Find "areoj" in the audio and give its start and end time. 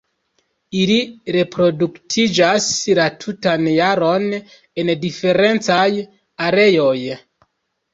6.51-7.01